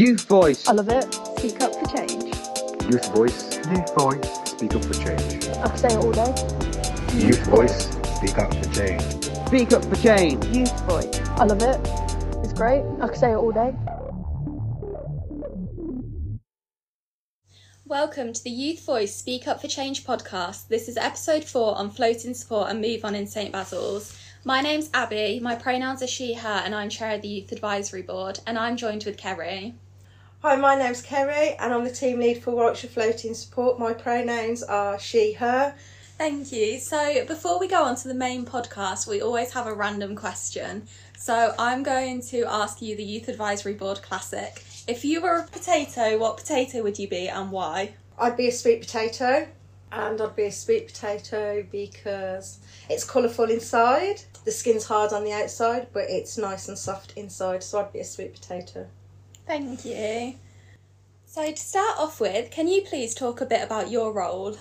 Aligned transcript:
Youth 0.00 0.22
Voice. 0.28 0.66
I 0.66 0.72
love 0.72 0.88
it. 0.88 1.12
Speak 1.12 1.60
up 1.60 1.74
for 1.74 1.84
change. 1.94 2.24
Youth 2.90 3.14
Voice. 3.14 3.58
Youth 3.68 3.94
Voice, 3.94 4.48
speak 4.48 4.74
up 4.74 4.82
for 4.82 4.94
change. 4.94 5.46
I 5.58 5.68
could 5.68 5.78
say 5.78 5.88
it 5.88 5.96
all 5.96 6.12
day. 6.12 6.34
Youth 7.18 7.44
Voice, 7.48 7.90
speak 8.16 8.38
up 8.38 8.54
for 8.54 8.72
change. 8.72 9.02
Speak 9.46 9.72
up 9.72 9.84
for 9.84 9.96
change. 9.96 10.42
Youth 10.56 10.80
voice. 10.86 11.20
I 11.36 11.44
love 11.44 11.60
it. 11.60 11.78
It's 12.42 12.54
great. 12.54 12.82
I 13.02 13.08
could 13.08 13.18
say 13.18 13.32
it 13.32 13.36
all 13.36 13.52
day. 13.52 13.74
Welcome 17.84 18.32
to 18.32 18.42
the 18.42 18.48
Youth 18.48 18.86
Voice 18.86 19.14
Speak 19.14 19.46
Up 19.46 19.60
for 19.60 19.68
Change 19.68 20.06
podcast. 20.06 20.68
This 20.68 20.88
is 20.88 20.96
episode 20.96 21.44
four 21.44 21.76
on 21.76 21.90
floating 21.90 22.32
support 22.32 22.70
and 22.70 22.80
move 22.80 23.04
on 23.04 23.14
in 23.14 23.26
St 23.26 23.52
Basil's. 23.52 24.18
My 24.46 24.62
name's 24.62 24.88
Abby, 24.94 25.40
my 25.40 25.56
pronouns 25.56 26.02
are 26.02 26.06
she, 26.06 26.32
her, 26.32 26.62
and 26.64 26.74
I'm 26.74 26.88
chair 26.88 27.16
of 27.16 27.20
the 27.20 27.28
Youth 27.28 27.52
Advisory 27.52 28.00
Board, 28.00 28.40
and 28.46 28.58
I'm 28.58 28.78
joined 28.78 29.04
with 29.04 29.18
Kerry. 29.18 29.74
Hi, 30.42 30.56
my 30.56 30.74
name's 30.74 31.02
Kerry 31.02 31.54
and 31.58 31.70
I'm 31.70 31.84
the 31.84 31.90
team 31.90 32.18
lead 32.18 32.42
for 32.42 32.52
Warwickshire 32.52 32.88
Floating 32.88 33.34
Support. 33.34 33.78
My 33.78 33.92
pronouns 33.92 34.62
are 34.62 34.98
she, 34.98 35.34
her. 35.34 35.74
Thank 36.16 36.50
you. 36.50 36.78
So, 36.78 37.26
before 37.26 37.60
we 37.60 37.68
go 37.68 37.82
on 37.84 37.94
to 37.96 38.08
the 38.08 38.14
main 38.14 38.46
podcast, 38.46 39.06
we 39.06 39.20
always 39.20 39.52
have 39.52 39.66
a 39.66 39.74
random 39.74 40.16
question. 40.16 40.86
So, 41.18 41.54
I'm 41.58 41.82
going 41.82 42.22
to 42.28 42.46
ask 42.48 42.80
you 42.80 42.96
the 42.96 43.04
Youth 43.04 43.28
Advisory 43.28 43.74
Board 43.74 44.00
classic. 44.00 44.64
If 44.88 45.04
you 45.04 45.20
were 45.20 45.40
a 45.40 45.46
potato, 45.46 46.16
what 46.16 46.38
potato 46.38 46.82
would 46.82 46.98
you 46.98 47.06
be 47.06 47.28
and 47.28 47.52
why? 47.52 47.96
I'd 48.18 48.38
be 48.38 48.48
a 48.48 48.52
sweet 48.52 48.80
potato 48.80 49.46
and 49.92 50.22
I'd 50.22 50.36
be 50.36 50.44
a 50.44 50.52
sweet 50.52 50.86
potato 50.86 51.66
because 51.70 52.60
it's 52.88 53.04
colourful 53.04 53.50
inside. 53.50 54.22
The 54.46 54.52
skin's 54.52 54.86
hard 54.86 55.12
on 55.12 55.22
the 55.22 55.32
outside, 55.32 55.88
but 55.92 56.04
it's 56.08 56.38
nice 56.38 56.66
and 56.66 56.78
soft 56.78 57.12
inside, 57.14 57.62
so 57.62 57.78
I'd 57.78 57.92
be 57.92 58.00
a 58.00 58.04
sweet 58.04 58.32
potato. 58.32 58.86
Thank 59.46 59.84
you. 59.84 60.34
So, 61.26 61.50
to 61.50 61.56
start 61.56 61.98
off 61.98 62.20
with, 62.20 62.50
can 62.50 62.68
you 62.68 62.82
please 62.82 63.14
talk 63.14 63.40
a 63.40 63.46
bit 63.46 63.62
about 63.62 63.90
your 63.90 64.12
role? 64.12 64.56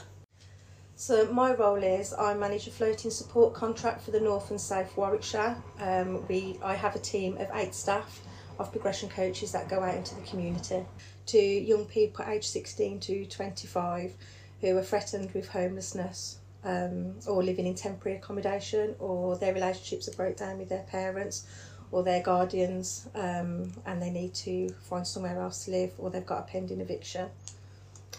So 1.00 1.32
my 1.32 1.54
role 1.54 1.82
is 1.82 2.14
I 2.14 2.34
manage 2.34 2.68
a 2.68 2.72
floating 2.72 3.10
support 3.10 3.54
contract 3.54 4.02
for 4.02 4.12
the 4.12 4.20
North 4.20 4.52
and 4.52 4.60
South 4.60 4.98
Warwickshire. 4.98 5.56
Um, 5.80 6.28
we 6.28 6.60
I 6.62 6.76
have 6.76 6.94
a 6.94 7.00
team 7.00 7.38
of 7.38 7.48
eight 7.54 7.74
staff 7.74 8.22
of 8.60 8.70
progression 8.70 9.08
coaches 9.08 9.54
that 9.54 9.70
go 9.70 9.82
out 9.82 9.96
into 9.96 10.14
the 10.14 10.22
community 10.24 10.86
to 11.28 11.40
young 11.40 11.86
people 11.86 12.26
aged 12.26 12.50
16 12.50 13.00
to 13.00 13.26
25 13.28 14.14
who 14.60 14.78
are 14.78 14.84
threatened 14.84 15.32
with 15.32 15.48
homelessness 15.48 16.40
um, 16.66 17.16
or 17.26 17.42
living 17.42 17.66
in 17.66 17.76
temporary 17.76 18.18
accommodation 18.18 18.94
or 19.00 19.38
their 19.38 19.54
relationships 19.54 20.10
are 20.10 20.18
broke 20.18 20.36
down 20.36 20.58
with 20.58 20.68
their 20.68 20.84
parents 20.84 21.48
or 21.92 22.04
their 22.04 22.22
guardians 22.22 23.08
um, 23.16 23.72
and 23.86 24.02
they 24.02 24.10
need 24.10 24.34
to 24.34 24.70
find 24.90 25.06
somewhere 25.06 25.42
else 25.42 25.66
to 25.66 25.72
live 25.72 25.92
or 25.98 26.10
they've 26.10 26.26
got 26.26 26.40
a 26.40 26.52
pending 26.52 26.82
eviction 26.82 27.30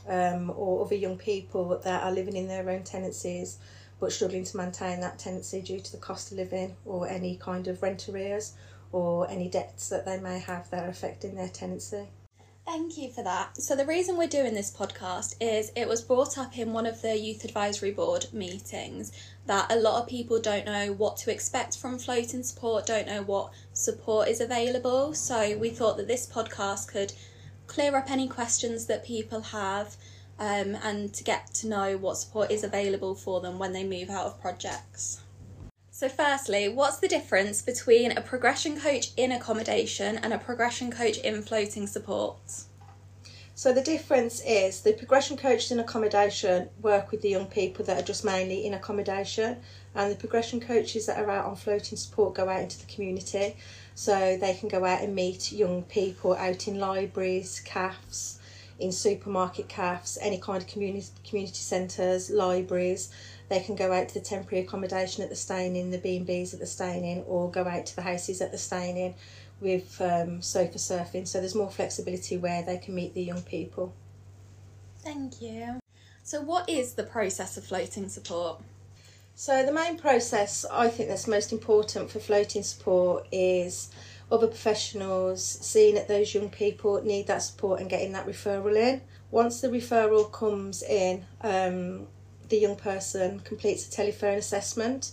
um, 0.09 0.53
or 0.57 0.85
other 0.85 0.95
young 0.95 1.17
people 1.17 1.81
that 1.85 2.03
are 2.03 2.13
living 2.13 2.37
in 2.37 2.49
their 2.49 2.69
own 2.69 2.83
tenancies 2.83 3.59
but 4.01 4.13
struggling 4.13 4.45
to 4.45 4.57
maintain 4.57 5.01
that 5.01 5.19
tenancy 5.19 5.61
due 5.61 5.79
to 5.79 5.93
the 5.93 5.99
cost 5.99 6.33
of 6.33 6.39
living 6.39 6.75
or 6.85 7.07
any 7.07 7.37
kind 7.37 7.69
of 7.69 7.83
rent 7.83 8.09
arrears 8.09 8.55
or 8.93 9.31
any 9.31 9.49
debts 9.49 9.89
that 9.91 10.05
they 10.05 10.19
may 10.19 10.39
have 10.39 10.69
that 10.71 10.85
are 10.85 10.89
affecting 10.89 11.37
their 11.37 11.49
tenancy. 11.49 12.09
Thank 12.73 12.99
you 12.99 13.11
for 13.11 13.25
that. 13.25 13.57
So, 13.57 13.75
the 13.75 13.85
reason 13.85 14.17
we're 14.17 14.29
doing 14.29 14.55
this 14.55 14.71
podcast 14.71 15.35
is 15.41 15.73
it 15.75 15.89
was 15.89 16.03
brought 16.03 16.39
up 16.39 16.57
in 16.57 16.73
one 16.73 16.87
of 16.87 17.03
the 17.03 17.19
Youth 17.19 17.45
Advisory 17.45 17.91
Board 17.91 18.27
meetings 18.33 19.11
that 19.47 19.73
a 19.73 19.75
lot 19.75 20.01
of 20.01 20.09
people 20.09 20.41
don't 20.41 20.67
know 20.67 20.93
what 20.93 21.17
to 21.17 21.33
expect 21.33 21.77
from 21.77 21.99
floating 21.99 22.45
support, 22.45 22.87
don't 22.87 23.09
know 23.09 23.23
what 23.23 23.51
support 23.73 24.29
is 24.29 24.41
available. 24.41 25.15
So, 25.15 25.59
we 25.59 25.71
thought 25.71 25.97
that 25.97 26.07
this 26.07 26.29
podcast 26.29 26.87
could 26.87 27.13
clear 27.67 27.97
up 27.97 28.09
any 28.09 28.29
questions 28.29 28.87
that 28.87 29.05
people 29.05 29.41
have 29.41 29.97
um, 30.39 30.77
and 30.85 31.13
to 31.15 31.25
get 31.25 31.53
to 31.55 31.67
know 31.67 31.97
what 31.97 32.19
support 32.19 32.53
is 32.53 32.63
available 32.63 33.17
for 33.17 33.41
them 33.41 33.59
when 33.59 33.73
they 33.73 33.83
move 33.83 34.11
out 34.11 34.27
of 34.27 34.41
projects. 34.41 35.21
So, 36.01 36.09
firstly, 36.09 36.67
what's 36.67 36.97
the 36.97 37.09
difference 37.09 37.61
between 37.61 38.17
a 38.17 38.23
progression 38.23 38.81
coach 38.81 39.11
in 39.19 39.33
accommodation 39.33 40.17
and 40.17 40.33
a 40.33 40.39
progression 40.39 40.91
coach 40.91 41.19
in 41.19 41.43
floating 41.43 41.87
support? 41.87 42.39
So 43.55 43.75
the 43.75 43.83
difference 43.83 44.41
is 44.41 44.81
the 44.81 44.95
progression 44.95 45.37
coaches 45.37 45.71
in 45.71 45.79
accommodation 45.79 46.71
work 46.81 47.11
with 47.11 47.21
the 47.21 47.29
young 47.29 47.45
people 47.45 47.85
that 47.85 47.99
are 47.99 48.07
just 48.07 48.25
mainly 48.25 48.65
in 48.65 48.73
accommodation 48.73 49.59
and 49.95 50.11
the 50.11 50.17
progression 50.17 50.59
coaches 50.59 51.05
that 51.05 51.19
are 51.19 51.31
out 51.31 51.45
on 51.45 51.57
floating 51.57 51.99
support 51.99 52.33
go 52.33 52.49
out 52.49 52.63
into 52.63 52.79
the 52.79 52.91
community 52.91 53.55
so 53.95 54.39
they 54.39 54.55
can 54.55 54.71
go 54.71 54.87
out 54.87 55.03
and 55.03 55.15
meet 55.15 55.53
young 55.53 55.83
people 55.83 56.33
out 56.33 56.67
in 56.67 56.79
libraries, 56.79 57.63
CAFs, 57.67 58.39
in 58.81 58.93
supermarket 58.93 59.69
cafes, 59.69 60.19
any 60.21 60.39
kind 60.39 60.63
of 60.63 60.69
community 60.69 61.09
community 61.29 61.55
centres, 61.55 62.31
libraries. 62.31 63.11
They 63.49 63.61
can 63.61 63.77
go 63.77 63.93
out 63.93 64.09
to 64.09 64.15
the 64.15 64.21
temporary 64.21 64.65
accommodation 64.65 65.23
at 65.23 65.29
the 65.29 65.37
staying 65.37 65.77
in, 65.77 65.91
the 65.91 65.99
B&Bs 65.99 66.55
at 66.55 66.61
the 66.61 66.67
staying 66.67 67.05
in, 67.05 67.25
or 67.27 67.51
go 67.51 67.65
out 67.67 67.87
to 67.87 67.97
the 67.97 68.03
houses 68.03 68.41
at 68.41 68.53
the 68.53 68.59
staying 68.59 68.97
in 68.97 69.15
with 69.61 70.01
um, 70.01 70.41
sofa 70.41 70.79
surfing. 70.79 71.27
So 71.27 71.41
there's 71.41 71.55
more 71.55 71.71
flexibility 71.71 72.37
where 72.37 72.63
they 72.63 72.79
can 72.79 72.95
meet 72.95 73.15
the 73.15 73.23
young 73.23 73.43
people. 73.43 73.93
Thank 74.99 75.43
you. 75.43 75.81
So, 76.23 76.41
what 76.41 76.69
is 76.69 76.95
the 76.95 77.03
process 77.03 77.57
of 77.57 77.65
floating 77.65 78.09
support? 78.09 78.63
So 79.35 79.65
the 79.65 79.73
main 79.73 79.97
process 79.97 80.67
I 80.71 80.89
think 80.89 81.09
that's 81.09 81.27
most 81.27 81.51
important 81.51 82.11
for 82.11 82.21
floating 82.21 82.63
support 82.63 83.27
is 83.33 83.91
other 84.31 84.47
professionals 84.47 85.45
seeing 85.45 85.95
that 85.97 86.09
those 86.09 86.35
young 86.35 86.51
people 86.51 87.03
need 87.03 87.27
that 87.27 87.43
support 87.43 87.81
and 87.81 87.91
getting 87.91 88.13
that 88.13 88.27
referral 88.27 88.77
in. 88.77 89.01
Once 89.31 89.61
the 89.61 89.69
referral 89.69 90.31
comes 90.31 90.83
in, 90.83 91.25
um, 91.43 92.07
the 92.49 92.59
young 92.59 92.77
person 92.77 93.41
completes 93.41 93.87
a 93.87 93.91
telephone 93.91 94.39
assessment. 94.39 95.13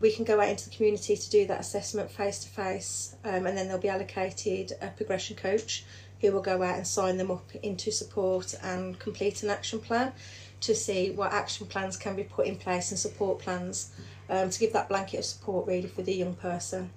We 0.00 0.12
can 0.12 0.24
go 0.24 0.40
out 0.40 0.48
into 0.48 0.68
the 0.68 0.76
community 0.76 1.16
to 1.16 1.30
do 1.30 1.46
that 1.46 1.60
assessment 1.60 2.10
face 2.10 2.40
to 2.40 2.48
face, 2.48 3.16
and 3.24 3.46
then 3.46 3.68
they'll 3.68 3.78
be 3.78 3.88
allocated 3.88 4.72
a 4.80 4.88
progression 4.88 5.36
coach 5.36 5.84
who 6.20 6.32
will 6.32 6.42
go 6.42 6.62
out 6.62 6.76
and 6.76 6.86
sign 6.86 7.16
them 7.16 7.30
up 7.30 7.54
into 7.62 7.90
support 7.90 8.54
and 8.62 8.98
complete 8.98 9.42
an 9.42 9.50
action 9.50 9.78
plan 9.80 10.12
to 10.60 10.74
see 10.74 11.10
what 11.10 11.32
action 11.32 11.66
plans 11.66 11.96
can 11.96 12.16
be 12.16 12.24
put 12.24 12.46
in 12.46 12.56
place 12.56 12.90
and 12.90 12.98
support 12.98 13.38
plans 13.38 13.92
um, 14.30 14.50
to 14.50 14.58
give 14.58 14.72
that 14.72 14.88
blanket 14.88 15.18
of 15.18 15.24
support 15.24 15.66
really 15.66 15.88
for 15.88 16.02
the 16.02 16.14
young 16.14 16.34
person. 16.34 16.90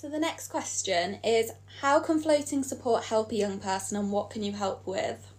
So, 0.00 0.08
the 0.08 0.20
next 0.20 0.46
question 0.46 1.18
is 1.24 1.50
How 1.80 1.98
can 1.98 2.20
floating 2.20 2.62
support 2.62 3.06
help 3.06 3.32
a 3.32 3.34
young 3.34 3.58
person 3.58 3.96
and 3.96 4.12
what 4.12 4.30
can 4.30 4.44
you 4.44 4.52
help 4.52 4.86
with? 4.86 5.32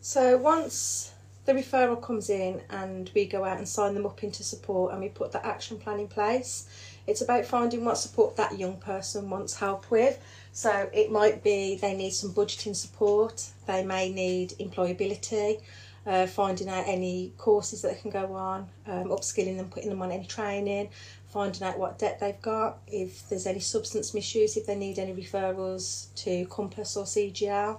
So, 0.00 0.38
once 0.38 1.12
the 1.44 1.52
referral 1.52 2.00
comes 2.00 2.30
in 2.30 2.62
and 2.70 3.10
we 3.14 3.26
go 3.26 3.44
out 3.44 3.58
and 3.58 3.68
sign 3.68 3.92
them 3.92 4.06
up 4.06 4.24
into 4.24 4.42
support 4.42 4.92
and 4.92 5.02
we 5.02 5.10
put 5.10 5.32
that 5.32 5.44
action 5.44 5.76
plan 5.76 6.00
in 6.00 6.08
place, 6.08 6.66
it's 7.06 7.20
about 7.20 7.44
finding 7.44 7.84
what 7.84 7.98
support 7.98 8.36
that 8.36 8.58
young 8.58 8.78
person 8.78 9.28
wants 9.28 9.56
help 9.56 9.90
with. 9.90 10.18
So, 10.52 10.88
it 10.94 11.12
might 11.12 11.44
be 11.44 11.76
they 11.76 11.94
need 11.94 12.14
some 12.14 12.32
budgeting 12.32 12.74
support, 12.74 13.50
they 13.66 13.84
may 13.84 14.10
need 14.10 14.54
employability, 14.58 15.60
uh, 16.06 16.26
finding 16.26 16.70
out 16.70 16.84
any 16.86 17.34
courses 17.36 17.82
that 17.82 17.92
they 17.92 18.00
can 18.00 18.10
go 18.10 18.32
on, 18.32 18.66
um, 18.86 19.08
upskilling 19.08 19.58
them, 19.58 19.68
putting 19.68 19.90
them 19.90 20.00
on 20.00 20.10
any 20.10 20.24
training, 20.24 20.88
finding 21.30 21.62
out 21.62 21.78
what 21.78 21.98
debt 21.98 22.18
they've 22.18 22.42
got, 22.42 22.78
if 22.86 23.28
there's 23.28 23.46
any 23.46 23.60
substance 23.60 24.12
misuse, 24.12 24.56
if 24.56 24.66
they 24.66 24.74
need 24.74 24.98
any 24.98 25.14
referrals 25.14 26.12
to 26.16 26.44
Compass 26.46 26.96
or 26.96 27.04
CGL, 27.04 27.78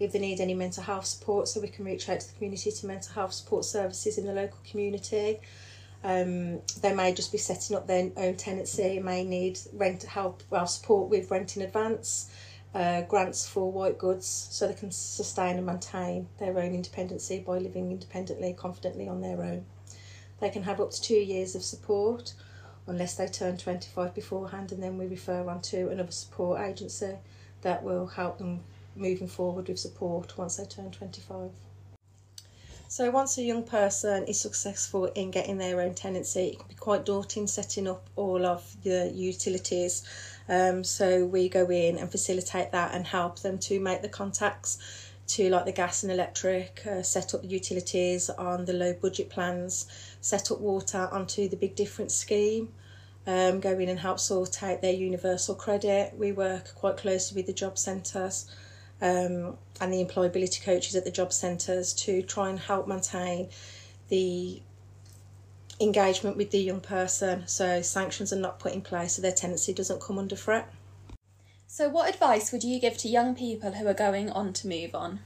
if 0.00 0.12
they 0.12 0.18
need 0.18 0.40
any 0.40 0.54
mental 0.54 0.82
health 0.82 1.06
support, 1.06 1.48
so 1.48 1.60
we 1.60 1.68
can 1.68 1.84
reach 1.84 2.08
out 2.08 2.20
to 2.20 2.28
the 2.28 2.34
community 2.34 2.70
to 2.70 2.86
mental 2.86 3.12
health 3.12 3.32
support 3.32 3.64
services 3.64 4.18
in 4.18 4.26
the 4.26 4.32
local 4.32 4.58
community. 4.68 5.38
Um, 6.02 6.60
they 6.80 6.94
may 6.94 7.12
just 7.12 7.32
be 7.32 7.38
setting 7.38 7.76
up 7.76 7.86
their 7.86 8.10
own 8.16 8.36
tenancy, 8.36 9.00
may 9.00 9.24
need 9.24 9.58
rent 9.72 10.02
help, 10.02 10.42
well, 10.50 10.66
support 10.66 11.08
with 11.08 11.30
rent 11.30 11.56
in 11.56 11.62
advance, 11.62 12.30
uh, 12.74 13.02
grants 13.02 13.48
for 13.48 13.70
white 13.70 13.98
goods 13.98 14.48
so 14.50 14.66
they 14.66 14.74
can 14.74 14.90
sustain 14.90 15.56
and 15.56 15.66
maintain 15.66 16.28
their 16.38 16.58
own 16.58 16.74
independency 16.74 17.38
by 17.40 17.58
living 17.58 17.90
independently, 17.90 18.52
confidently 18.52 19.08
on 19.08 19.20
their 19.20 19.42
own. 19.42 19.64
They 20.40 20.50
can 20.50 20.64
have 20.64 20.80
up 20.80 20.90
to 20.90 21.02
two 21.02 21.14
years 21.14 21.54
of 21.54 21.62
support 21.62 22.34
unless 22.88 23.14
they 23.14 23.28
turn 23.28 23.56
25 23.56 24.14
beforehand, 24.14 24.72
and 24.72 24.82
then 24.82 24.98
we 24.98 25.06
refer 25.06 25.48
on 25.48 25.60
to 25.62 25.88
another 25.88 26.12
support 26.12 26.60
agency 26.60 27.14
that 27.62 27.82
will 27.82 28.06
help 28.06 28.38
them 28.38 28.60
moving 28.96 29.28
forward 29.28 29.68
with 29.68 29.78
support 29.78 30.36
once 30.36 30.56
they 30.56 30.64
turn 30.64 30.90
25. 30.90 31.50
So, 32.90 33.10
once 33.10 33.36
a 33.36 33.42
young 33.42 33.64
person 33.64 34.24
is 34.24 34.40
successful 34.40 35.04
in 35.06 35.30
getting 35.30 35.58
their 35.58 35.82
own 35.82 35.92
tenancy, 35.92 36.48
it 36.48 36.58
can 36.58 36.68
be 36.68 36.74
quite 36.74 37.04
daunting 37.04 37.46
setting 37.46 37.86
up 37.86 38.08
all 38.16 38.46
of 38.46 38.76
the 38.82 39.12
utilities. 39.14 40.04
Um, 40.48 40.82
so, 40.82 41.26
we 41.26 41.50
go 41.50 41.68
in 41.68 41.98
and 41.98 42.10
facilitate 42.10 42.72
that 42.72 42.94
and 42.94 43.06
help 43.06 43.40
them 43.40 43.58
to 43.58 43.78
make 43.78 44.00
the 44.00 44.08
contacts 44.08 44.78
to 45.28 45.50
like 45.50 45.66
the 45.66 45.72
gas 45.72 46.02
and 46.02 46.10
electric, 46.10 46.82
uh, 46.86 47.02
set 47.02 47.34
up 47.34 47.42
the 47.42 47.48
utilities 47.48 48.30
on 48.30 48.64
the 48.64 48.72
low 48.72 48.94
budget 48.94 49.28
plans, 49.28 49.86
set 50.20 50.50
up 50.50 50.60
water 50.60 51.08
onto 51.12 51.48
the 51.48 51.56
big 51.56 51.74
difference 51.74 52.14
scheme, 52.14 52.68
um, 53.26 53.60
go 53.60 53.78
in 53.78 53.88
and 53.88 53.98
help 53.98 54.18
sort 54.18 54.62
out 54.62 54.80
their 54.80 54.92
universal 54.92 55.54
credit. 55.54 56.14
We 56.16 56.32
work 56.32 56.74
quite 56.74 56.96
closely 56.96 57.36
with 57.36 57.46
the 57.46 57.52
job 57.52 57.78
centres 57.78 58.50
um, 59.00 59.56
and 59.80 59.92
the 59.92 60.04
employability 60.04 60.62
coaches 60.62 60.96
at 60.96 61.04
the 61.04 61.10
job 61.10 61.32
centres 61.32 61.92
to 61.94 62.22
try 62.22 62.48
and 62.48 62.58
help 62.58 62.88
maintain 62.88 63.48
the 64.08 64.62
engagement 65.80 66.36
with 66.36 66.50
the 66.50 66.58
young 66.58 66.80
person 66.80 67.46
so 67.46 67.80
sanctions 67.80 68.32
are 68.32 68.36
not 68.36 68.58
put 68.58 68.72
in 68.72 68.80
place 68.80 69.14
so 69.14 69.22
their 69.22 69.30
tenancy 69.30 69.72
doesn't 69.72 70.00
come 70.00 70.18
under 70.18 70.34
threat. 70.34 70.68
So, 71.66 71.88
what 71.88 72.08
advice 72.08 72.50
would 72.50 72.64
you 72.64 72.80
give 72.80 72.96
to 72.98 73.08
young 73.08 73.34
people 73.34 73.72
who 73.72 73.86
are 73.86 73.94
going 73.94 74.30
on 74.30 74.52
to 74.54 74.68
move 74.68 74.94
on? 74.94 75.20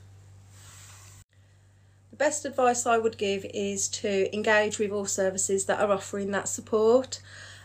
The 2.12 2.18
best 2.18 2.44
advice 2.44 2.84
I 2.84 2.98
would 2.98 3.16
give 3.16 3.46
is 3.54 3.88
to 3.88 4.32
engage 4.34 4.78
with 4.78 4.90
all 4.90 5.06
services 5.06 5.64
that 5.64 5.80
are 5.80 5.90
offering 5.90 6.30
that 6.32 6.46
support. 6.46 7.22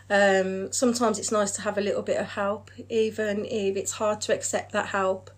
Um, 0.08 0.72
sometimes 0.72 1.18
it's 1.18 1.30
nice 1.30 1.50
to 1.52 1.62
have 1.62 1.76
a 1.76 1.82
little 1.82 2.00
bit 2.00 2.16
of 2.16 2.28
help, 2.28 2.70
even 2.88 3.44
if 3.44 3.76
it's 3.76 3.92
hard 3.92 4.22
to 4.22 4.34
accept 4.34 4.72
that 4.72 4.86
help. 4.86 5.30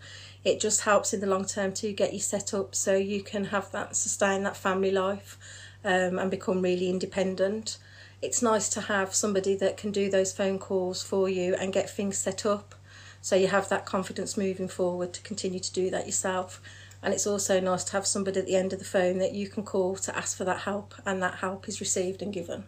It 0.45 0.61
just 0.61 0.83
helps 0.83 1.13
in 1.13 1.19
the 1.19 1.27
long 1.27 1.45
term 1.45 1.73
to 1.73 1.93
get 1.93 2.13
you 2.13 2.21
set 2.21 2.55
up 2.55 2.77
so 2.77 2.95
you 2.95 3.21
can 3.25 3.47
have 3.47 3.73
that 3.73 3.97
sustain 3.97 4.45
that 4.45 4.57
family 4.57 4.93
life 4.93 5.37
um, 5.85 6.21
and 6.21 6.31
become 6.31 6.63
really 6.63 6.89
independent. 6.89 7.79
It's 8.23 8.43
nice 8.43 8.69
to 8.69 8.83
have 8.83 9.13
somebody 9.13 9.57
that 9.57 9.77
can 9.77 9.91
do 9.91 10.09
those 10.09 10.33
phone 10.33 10.61
calls 10.61 11.03
for 11.03 11.29
you 11.29 11.57
and 11.57 11.73
get 11.73 11.91
things 11.91 12.17
set 12.17 12.47
up 12.47 12.77
so 13.21 13.35
you 13.35 13.49
have 13.49 13.69
that 13.71 13.87
confidence 13.87 14.37
moving 14.37 14.69
forward 14.69 15.13
to 15.15 15.21
continue 15.23 15.59
to 15.59 15.73
do 15.73 15.91
that 15.91 16.07
yourself. 16.07 16.63
And 17.03 17.15
it's 17.15 17.27
also 17.27 17.61
nice 17.61 17.85
to 17.85 17.93
have 17.93 18.07
somebody 18.07 18.41
at 18.41 18.47
the 18.47 18.57
end 18.57 18.73
of 18.73 18.79
the 18.79 18.85
phone 18.85 19.19
that 19.19 19.33
you 19.33 19.49
can 19.49 19.65
call 19.65 19.97
to 19.97 20.17
ask 20.17 20.37
for 20.37 20.45
that 20.45 20.61
help, 20.61 20.95
and 21.07 21.23
that 21.23 21.37
help 21.37 21.69
is 21.69 21.81
received 21.81 22.23
and 22.23 22.33
given. 22.33 22.65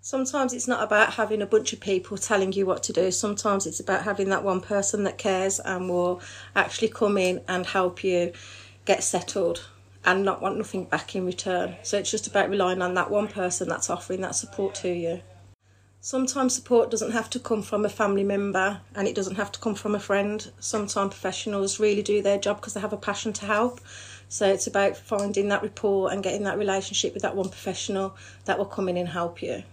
Sometimes 0.00 0.52
it's 0.52 0.68
not 0.68 0.84
about 0.84 1.14
having 1.14 1.42
a 1.42 1.46
bunch 1.46 1.72
of 1.72 1.80
people 1.80 2.16
telling 2.16 2.52
you 2.52 2.64
what 2.64 2.82
to 2.84 2.92
do. 2.92 3.10
Sometimes 3.10 3.66
it's 3.66 3.80
about 3.80 4.04
having 4.04 4.28
that 4.28 4.44
one 4.44 4.60
person 4.60 5.02
that 5.02 5.18
cares 5.18 5.58
and 5.58 5.88
will 5.88 6.20
actually 6.54 6.88
come 6.88 7.18
in 7.18 7.42
and 7.48 7.66
help 7.66 8.04
you 8.04 8.32
get 8.84 9.02
settled 9.02 9.68
and 10.04 10.24
not 10.24 10.40
want 10.40 10.56
nothing 10.56 10.84
back 10.84 11.16
in 11.16 11.26
return. 11.26 11.74
So 11.82 11.98
it's 11.98 12.10
just 12.10 12.28
about 12.28 12.48
relying 12.48 12.82
on 12.82 12.94
that 12.94 13.10
one 13.10 13.26
person 13.26 13.68
that's 13.68 13.90
offering 13.90 14.20
that 14.20 14.36
support 14.36 14.76
to 14.76 14.88
you. 14.88 15.22
Sometimes 16.06 16.54
support 16.54 16.88
doesn't 16.88 17.10
have 17.10 17.28
to 17.30 17.40
come 17.40 17.62
from 17.62 17.84
a 17.84 17.88
family 17.88 18.22
member 18.22 18.80
and 18.94 19.08
it 19.08 19.16
doesn't 19.16 19.34
have 19.34 19.50
to 19.50 19.58
come 19.58 19.74
from 19.74 19.92
a 19.92 19.98
friend. 19.98 20.52
Sometimes 20.60 21.12
professionals 21.12 21.80
really 21.80 22.00
do 22.00 22.22
their 22.22 22.38
job 22.38 22.58
because 22.58 22.74
they 22.74 22.80
have 22.80 22.92
a 22.92 22.96
passion 22.96 23.32
to 23.32 23.46
help. 23.46 23.80
So 24.28 24.46
it's 24.46 24.68
about 24.68 24.96
finding 24.96 25.48
that 25.48 25.64
rapport 25.64 26.12
and 26.12 26.22
getting 26.22 26.44
that 26.44 26.58
relationship 26.58 27.12
with 27.12 27.24
that 27.24 27.34
one 27.34 27.48
professional 27.48 28.14
that 28.44 28.56
will 28.56 28.66
come 28.66 28.88
in 28.88 28.96
and 28.96 29.08
help 29.08 29.42
you. 29.42 29.64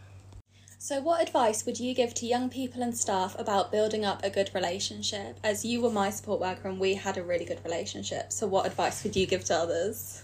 So, 0.80 1.02
what 1.02 1.22
advice 1.22 1.68
would 1.68 1.80
you 1.80 1.94
give 1.94 2.16
to 2.16 2.26
young 2.26 2.50
people 2.50 2.82
and 2.82 2.98
staff 2.98 3.38
about 3.38 3.72
building 3.72 4.04
up 4.04 4.24
a 4.24 4.32
good 4.32 4.50
relationship? 4.56 5.38
As 5.44 5.64
you 5.64 5.82
were 5.82 5.92
my 5.92 6.10
support 6.10 6.40
worker 6.40 6.68
and 6.68 6.80
we 6.80 6.96
had 6.96 7.16
a 7.16 7.24
really 7.24 7.46
good 7.46 7.64
relationship, 7.64 8.32
so 8.32 8.48
what 8.48 8.66
advice 8.66 9.04
would 9.04 9.16
you 9.16 9.28
give 9.28 9.44
to 9.46 9.56
others? 9.56 10.24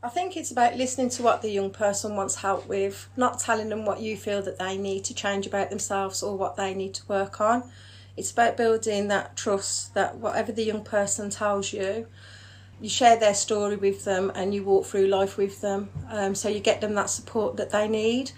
I 0.00 0.08
think 0.08 0.36
it's 0.36 0.52
about 0.52 0.76
listening 0.76 1.08
to 1.10 1.24
what 1.24 1.42
the 1.42 1.50
young 1.50 1.70
person 1.70 2.14
wants 2.14 2.36
help 2.36 2.68
with, 2.68 3.08
not 3.16 3.40
telling 3.40 3.68
them 3.68 3.84
what 3.84 4.00
you 4.00 4.16
feel 4.16 4.40
that 4.42 4.56
they 4.56 4.78
need 4.78 5.02
to 5.06 5.14
change 5.14 5.44
about 5.44 5.70
themselves 5.70 6.22
or 6.22 6.36
what 6.36 6.54
they 6.54 6.72
need 6.72 6.94
to 6.94 7.08
work 7.08 7.40
on. 7.40 7.68
It's 8.16 8.30
about 8.30 8.56
building 8.56 9.08
that 9.08 9.36
trust 9.36 9.94
that 9.94 10.16
whatever 10.16 10.52
the 10.52 10.62
young 10.62 10.84
person 10.84 11.30
tells 11.30 11.72
you, 11.72 12.06
you 12.80 12.88
share 12.88 13.18
their 13.18 13.34
story 13.34 13.74
with 13.74 14.04
them 14.04 14.30
and 14.36 14.54
you 14.54 14.62
walk 14.62 14.86
through 14.86 15.08
life 15.08 15.36
with 15.36 15.60
them 15.62 15.90
um, 16.10 16.36
so 16.36 16.48
you 16.48 16.60
get 16.60 16.80
them 16.80 16.94
that 16.94 17.10
support 17.10 17.56
that 17.56 17.70
they 17.70 17.88
need. 17.88 18.30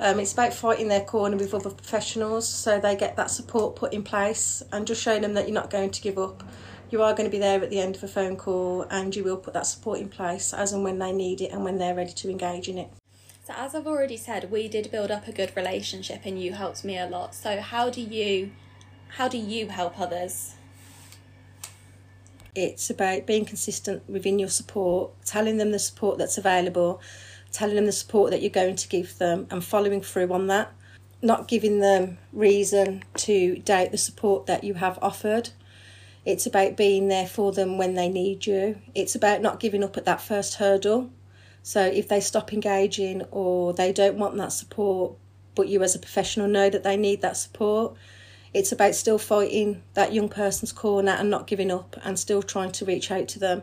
Um, 0.00 0.18
it's 0.18 0.32
about 0.32 0.52
fighting 0.52 0.88
their 0.88 1.04
corner 1.04 1.36
with 1.36 1.54
other 1.54 1.70
professionals 1.70 2.48
so 2.48 2.80
they 2.80 2.96
get 2.96 3.14
that 3.14 3.30
support 3.30 3.76
put 3.76 3.92
in 3.92 4.02
place 4.02 4.64
and 4.72 4.84
just 4.84 5.00
showing 5.00 5.22
them 5.22 5.34
that 5.34 5.46
you're 5.46 5.54
not 5.54 5.70
going 5.70 5.90
to 5.90 6.02
give 6.02 6.18
up. 6.18 6.42
You 6.90 7.02
are 7.02 7.12
going 7.12 7.24
to 7.24 7.30
be 7.30 7.38
there 7.38 7.62
at 7.62 7.70
the 7.70 7.80
end 7.80 7.96
of 7.96 8.02
a 8.04 8.08
phone 8.08 8.36
call 8.36 8.82
and 8.90 9.14
you 9.16 9.24
will 9.24 9.36
put 9.36 9.54
that 9.54 9.66
support 9.66 9.98
in 9.98 10.08
place 10.08 10.52
as 10.52 10.72
and 10.72 10.84
when 10.84 10.98
they 10.98 11.12
need 11.12 11.40
it 11.40 11.50
and 11.50 11.64
when 11.64 11.78
they're 11.78 11.94
ready 11.94 12.12
to 12.12 12.30
engage 12.30 12.68
in 12.68 12.78
it. 12.78 12.90
So, 13.44 13.52
as 13.56 13.74
I've 13.74 13.86
already 13.86 14.16
said, 14.16 14.50
we 14.50 14.68
did 14.68 14.90
build 14.90 15.10
up 15.10 15.28
a 15.28 15.32
good 15.32 15.54
relationship 15.54 16.22
and 16.24 16.40
you 16.40 16.52
helped 16.52 16.84
me 16.84 16.96
a 16.98 17.06
lot. 17.06 17.34
So, 17.34 17.60
how 17.60 17.90
do 17.90 18.00
you 18.00 18.52
how 19.16 19.28
do 19.28 19.38
you 19.38 19.68
help 19.68 20.00
others? 20.00 20.54
It's 22.54 22.88
about 22.88 23.26
being 23.26 23.44
consistent 23.44 24.08
within 24.08 24.38
your 24.38 24.48
support, 24.48 25.12
telling 25.24 25.56
them 25.58 25.72
the 25.72 25.78
support 25.78 26.18
that's 26.18 26.38
available, 26.38 27.00
telling 27.52 27.74
them 27.74 27.86
the 27.86 27.92
support 27.92 28.30
that 28.30 28.40
you're 28.42 28.50
going 28.50 28.76
to 28.76 28.88
give 28.88 29.18
them, 29.18 29.46
and 29.50 29.64
following 29.64 30.00
through 30.00 30.32
on 30.32 30.46
that. 30.46 30.72
Not 31.20 31.48
giving 31.48 31.80
them 31.80 32.18
reason 32.32 33.04
to 33.18 33.56
doubt 33.56 33.90
the 33.90 33.98
support 33.98 34.46
that 34.46 34.64
you 34.64 34.74
have 34.74 34.98
offered. 35.02 35.50
It's 36.24 36.46
about 36.46 36.76
being 36.76 37.08
there 37.08 37.26
for 37.26 37.52
them 37.52 37.76
when 37.76 37.94
they 37.94 38.08
need 38.08 38.46
you. 38.46 38.80
It's 38.94 39.14
about 39.14 39.42
not 39.42 39.60
giving 39.60 39.84
up 39.84 39.96
at 39.96 40.06
that 40.06 40.20
first 40.20 40.54
hurdle. 40.54 41.10
So 41.62 41.84
if 41.84 42.08
they 42.08 42.20
stop 42.20 42.52
engaging 42.52 43.22
or 43.30 43.72
they 43.72 43.92
don't 43.92 44.16
want 44.18 44.36
that 44.36 44.52
support, 44.52 45.16
but 45.54 45.68
you 45.68 45.82
as 45.82 45.94
a 45.94 45.98
professional 45.98 46.48
know 46.48 46.70
that 46.70 46.82
they 46.82 46.96
need 46.96 47.22
that 47.22 47.36
support, 47.36 47.96
it's 48.52 48.72
about 48.72 48.94
still 48.94 49.18
fighting 49.18 49.82
that 49.94 50.12
young 50.12 50.28
person's 50.28 50.72
corner 50.72 51.12
and 51.12 51.30
not 51.30 51.46
giving 51.46 51.70
up 51.70 51.96
and 52.04 52.18
still 52.18 52.42
trying 52.42 52.72
to 52.72 52.84
reach 52.84 53.10
out 53.10 53.28
to 53.28 53.38
them 53.38 53.62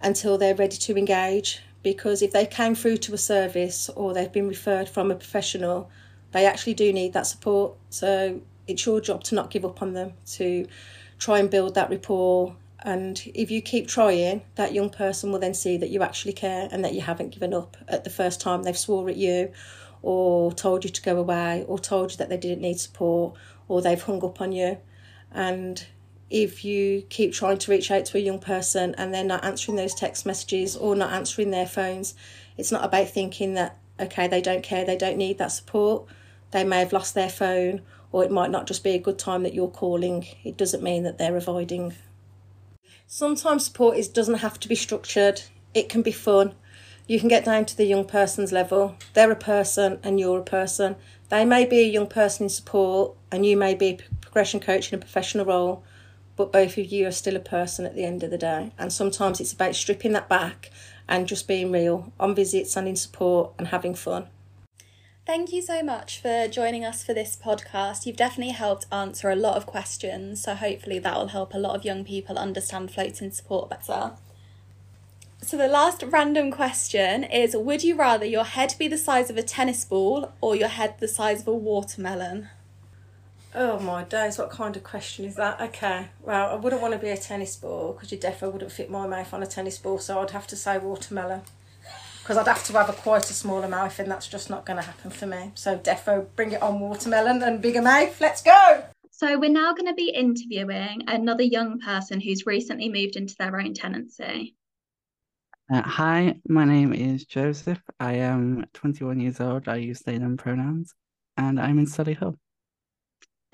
until 0.00 0.38
they're 0.38 0.54
ready 0.54 0.76
to 0.76 0.96
engage. 0.96 1.60
Because 1.82 2.22
if 2.22 2.32
they 2.32 2.46
came 2.46 2.74
through 2.74 2.96
to 2.98 3.14
a 3.14 3.18
service 3.18 3.88
or 3.90 4.14
they've 4.14 4.32
been 4.32 4.48
referred 4.48 4.88
from 4.88 5.10
a 5.10 5.14
professional, 5.14 5.90
they 6.32 6.44
actually 6.46 6.74
do 6.74 6.92
need 6.92 7.12
that 7.12 7.26
support. 7.26 7.74
So 7.90 8.40
it's 8.66 8.84
your 8.84 9.00
job 9.00 9.22
to 9.24 9.34
not 9.34 9.50
give 9.50 9.64
up 9.64 9.82
on 9.82 9.92
them, 9.92 10.14
to 10.32 10.66
try 11.18 11.38
and 11.38 11.50
build 11.50 11.74
that 11.74 11.90
rapport. 11.90 12.56
And 12.80 13.20
if 13.34 13.50
you 13.50 13.60
keep 13.60 13.88
trying, 13.88 14.42
that 14.54 14.72
young 14.72 14.90
person 14.90 15.32
will 15.32 15.40
then 15.40 15.54
see 15.54 15.76
that 15.78 15.90
you 15.90 16.02
actually 16.02 16.32
care 16.32 16.68
and 16.70 16.84
that 16.84 16.94
you 16.94 17.00
haven't 17.00 17.30
given 17.30 17.52
up 17.52 17.76
at 17.88 18.04
the 18.04 18.10
first 18.10 18.40
time 18.40 18.62
they've 18.62 18.78
swore 18.78 19.08
at 19.08 19.16
you 19.16 19.52
or 20.02 20.52
told 20.52 20.84
you 20.84 20.90
to 20.90 21.02
go 21.02 21.18
away 21.18 21.64
or 21.66 21.78
told 21.78 22.12
you 22.12 22.16
that 22.18 22.28
they 22.28 22.36
didn't 22.36 22.60
need 22.60 22.78
support 22.78 23.36
or 23.66 23.82
they've 23.82 24.02
hung 24.02 24.24
up 24.24 24.40
on 24.40 24.52
you. 24.52 24.78
And 25.32 25.84
if 26.30 26.64
you 26.64 27.02
keep 27.02 27.32
trying 27.32 27.58
to 27.58 27.70
reach 27.70 27.90
out 27.90 28.04
to 28.06 28.18
a 28.18 28.20
young 28.20 28.38
person 28.38 28.94
and 28.96 29.12
they're 29.12 29.24
not 29.24 29.44
answering 29.44 29.76
those 29.76 29.94
text 29.94 30.24
messages 30.24 30.76
or 30.76 30.94
not 30.94 31.12
answering 31.12 31.50
their 31.50 31.66
phones, 31.66 32.14
it's 32.56 32.70
not 32.70 32.84
about 32.84 33.08
thinking 33.08 33.54
that, 33.54 33.76
okay, 33.98 34.28
they 34.28 34.40
don't 34.40 34.62
care, 34.62 34.84
they 34.84 34.96
don't 34.96 35.16
need 35.16 35.38
that 35.38 35.52
support. 35.52 36.06
They 36.50 36.64
may 36.64 36.78
have 36.78 36.92
lost 36.92 37.14
their 37.14 37.28
phone, 37.28 37.82
or 38.12 38.24
it 38.24 38.30
might 38.30 38.50
not 38.50 38.66
just 38.66 38.84
be 38.84 38.90
a 38.90 38.98
good 38.98 39.18
time 39.18 39.42
that 39.42 39.54
you're 39.54 39.68
calling. 39.68 40.26
It 40.44 40.56
doesn't 40.56 40.82
mean 40.82 41.02
that 41.02 41.18
they're 41.18 41.36
avoiding. 41.36 41.94
Sometimes 43.06 43.66
support 43.66 43.96
is, 43.96 44.08
doesn't 44.08 44.36
have 44.36 44.60
to 44.60 44.68
be 44.68 44.74
structured, 44.74 45.42
it 45.74 45.88
can 45.88 46.02
be 46.02 46.12
fun. 46.12 46.54
You 47.06 47.18
can 47.18 47.28
get 47.28 47.46
down 47.46 47.64
to 47.64 47.76
the 47.76 47.86
young 47.86 48.04
person's 48.04 48.52
level. 48.52 48.96
They're 49.14 49.32
a 49.32 49.36
person 49.36 49.98
and 50.02 50.20
you're 50.20 50.40
a 50.40 50.44
person. 50.44 50.96
They 51.30 51.46
may 51.46 51.64
be 51.64 51.80
a 51.80 51.88
young 51.88 52.06
person 52.06 52.44
in 52.44 52.50
support 52.50 53.16
and 53.32 53.46
you 53.46 53.56
may 53.56 53.74
be 53.74 53.86
a 53.88 53.98
progression 54.20 54.60
coach 54.60 54.92
in 54.92 54.98
a 54.98 55.00
professional 55.00 55.46
role, 55.46 55.82
but 56.36 56.52
both 56.52 56.76
of 56.76 56.84
you 56.84 57.06
are 57.06 57.12
still 57.12 57.36
a 57.36 57.40
person 57.40 57.86
at 57.86 57.94
the 57.94 58.04
end 58.04 58.22
of 58.22 58.30
the 58.30 58.36
day. 58.36 58.72
And 58.78 58.92
sometimes 58.92 59.40
it's 59.40 59.54
about 59.54 59.74
stripping 59.74 60.12
that 60.12 60.28
back 60.28 60.70
and 61.08 61.26
just 61.26 61.48
being 61.48 61.72
real 61.72 62.12
on 62.20 62.34
visits 62.34 62.76
and 62.76 62.86
in 62.86 62.96
support 62.96 63.52
and 63.58 63.68
having 63.68 63.94
fun. 63.94 64.28
Thank 65.28 65.52
you 65.52 65.60
so 65.60 65.82
much 65.82 66.22
for 66.22 66.48
joining 66.48 66.86
us 66.86 67.04
for 67.04 67.12
this 67.12 67.36
podcast. 67.36 68.06
You've 68.06 68.16
definitely 68.16 68.54
helped 68.54 68.86
answer 68.90 69.28
a 69.28 69.36
lot 69.36 69.58
of 69.58 69.66
questions, 69.66 70.42
so 70.42 70.54
hopefully 70.54 70.98
that 71.00 71.18
will 71.18 71.26
help 71.26 71.52
a 71.52 71.58
lot 71.58 71.76
of 71.76 71.84
young 71.84 72.02
people 72.02 72.38
understand 72.38 72.90
floating 72.90 73.30
support 73.30 73.68
better. 73.68 74.12
So, 75.42 75.58
the 75.58 75.68
last 75.68 76.02
random 76.02 76.50
question 76.50 77.24
is 77.24 77.54
Would 77.54 77.84
you 77.84 77.94
rather 77.94 78.24
your 78.24 78.44
head 78.44 78.74
be 78.78 78.88
the 78.88 78.96
size 78.96 79.28
of 79.28 79.36
a 79.36 79.42
tennis 79.42 79.84
ball 79.84 80.32
or 80.40 80.56
your 80.56 80.68
head 80.68 80.94
the 80.98 81.06
size 81.06 81.42
of 81.42 81.48
a 81.48 81.52
watermelon? 81.52 82.48
Oh 83.54 83.78
my 83.80 84.04
days, 84.04 84.38
what 84.38 84.48
kind 84.48 84.74
of 84.76 84.82
question 84.82 85.26
is 85.26 85.36
that? 85.36 85.60
Okay, 85.60 86.08
well, 86.22 86.52
I 86.52 86.54
wouldn't 86.54 86.80
want 86.80 86.94
to 86.94 86.98
be 86.98 87.10
a 87.10 87.18
tennis 87.18 87.54
ball 87.54 87.92
because 87.92 88.10
your 88.10 88.18
definitely 88.18 88.54
wouldn't 88.54 88.72
fit 88.72 88.90
my 88.90 89.06
mouth 89.06 89.34
on 89.34 89.42
a 89.42 89.46
tennis 89.46 89.76
ball, 89.76 89.98
so 89.98 90.20
I'd 90.20 90.30
have 90.30 90.46
to 90.46 90.56
say 90.56 90.78
watermelon. 90.78 91.42
Because 92.28 92.46
I'd 92.46 92.52
have 92.52 92.64
to 92.64 92.74
have 92.74 92.90
a 92.90 92.92
quite 92.92 93.30
a 93.30 93.32
smaller 93.32 93.68
mouth, 93.68 93.98
and 93.98 94.10
that's 94.10 94.28
just 94.28 94.50
not 94.50 94.66
going 94.66 94.76
to 94.76 94.82
happen 94.82 95.10
for 95.10 95.24
me. 95.24 95.50
So, 95.54 95.78
defo, 95.78 96.26
bring 96.36 96.52
it 96.52 96.60
on 96.60 96.78
watermelon 96.78 97.42
and 97.42 97.62
bigger 97.62 97.80
mouth. 97.80 98.20
Let's 98.20 98.42
go! 98.42 98.84
So, 99.10 99.38
we're 99.38 99.48
now 99.48 99.72
going 99.72 99.86
to 99.86 99.94
be 99.94 100.10
interviewing 100.10 101.04
another 101.06 101.42
young 101.42 101.80
person 101.80 102.20
who's 102.20 102.44
recently 102.44 102.90
moved 102.90 103.16
into 103.16 103.34
their 103.38 103.58
own 103.58 103.72
tenancy. 103.72 104.54
Uh, 105.72 105.80
hi, 105.80 106.34
my 106.46 106.66
name 106.66 106.92
is 106.92 107.24
Joseph. 107.24 107.80
I 107.98 108.16
am 108.16 108.66
21 108.74 109.20
years 109.20 109.40
old. 109.40 109.66
I 109.66 109.76
use 109.76 110.00
they, 110.00 110.18
them 110.18 110.36
pronouns, 110.36 110.92
and 111.38 111.58
I'm 111.58 111.78
in 111.78 111.86
Solihull. 111.86 112.36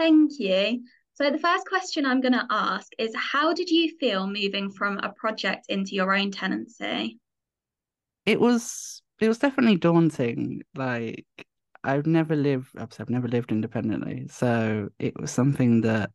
Thank 0.01 0.33
you. 0.41 0.83
So, 1.13 1.31
the 1.31 1.39
first 1.39 1.65
question 1.69 2.05
I'm 2.05 2.21
going 2.21 2.33
to 2.33 2.47
ask 2.51 2.89
is 2.99 3.15
How 3.15 3.53
did 3.55 3.71
you 3.71 3.97
feel 4.01 4.27
moving 4.27 4.73
from 4.73 4.99
a 4.99 5.13
project 5.13 5.67
into 5.69 5.95
your 5.95 6.13
own 6.13 6.33
tenancy? 6.33 7.21
It 8.27 8.41
was 8.41 9.03
it 9.21 9.29
was 9.29 9.39
definitely 9.39 9.77
daunting. 9.77 10.63
Like 10.75 11.27
I've 11.83 12.07
never 12.07 12.37
lived 12.37 12.71
I've 12.77 13.11
never 13.11 13.29
lived 13.29 13.53
independently, 13.53 14.29
so 14.29 14.89
it 14.99 15.19
was 15.21 15.31
something 15.31 15.83
that 15.83 16.11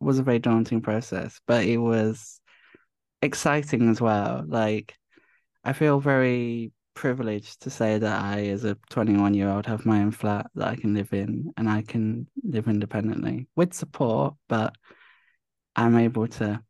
was 0.00 0.18
a 0.18 0.22
very 0.22 0.38
daunting 0.38 0.82
process, 0.82 1.40
but 1.46 1.64
it 1.64 1.78
was 1.78 2.40
exciting 3.22 3.88
as 3.90 4.00
well. 4.00 4.44
Like, 4.46 4.94
I 5.64 5.72
feel 5.72 6.00
very 6.00 6.72
privileged 6.94 7.62
to 7.62 7.70
say 7.70 7.98
that 7.98 8.22
I, 8.22 8.46
as 8.46 8.64
a 8.64 8.76
21 8.90 9.34
year 9.34 9.48
old, 9.50 9.66
have 9.66 9.86
my 9.86 10.00
own 10.00 10.10
flat 10.10 10.46
that 10.54 10.68
I 10.68 10.76
can 10.76 10.94
live 10.94 11.12
in 11.12 11.52
and 11.56 11.68
I 11.68 11.82
can 11.82 12.28
live 12.42 12.68
independently 12.68 13.48
with 13.56 13.74
support, 13.74 14.34
but 14.48 14.74
I'm 15.74 15.96
able 15.96 16.26
to 16.28 16.62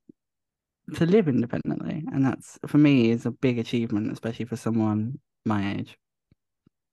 to 0.95 1.07
live 1.07 1.29
independently. 1.29 2.05
And 2.13 2.25
that's 2.25 2.59
for 2.67 2.79
me 2.79 3.11
is 3.11 3.27
a 3.27 3.31
big 3.31 3.59
achievement, 3.59 4.13
especially 4.13 4.45
for 4.45 4.57
someone 4.57 5.19
my 5.45 5.75
age. 5.75 5.97